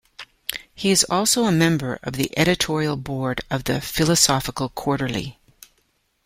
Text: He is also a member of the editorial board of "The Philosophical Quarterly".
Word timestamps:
He 0.73 0.89
is 0.89 1.03
also 1.11 1.43
a 1.43 1.51
member 1.51 1.99
of 2.01 2.13
the 2.13 2.31
editorial 2.35 2.97
board 2.97 3.41
of 3.51 3.65
"The 3.65 3.79
Philosophical 3.79 4.69
Quarterly". 4.69 5.37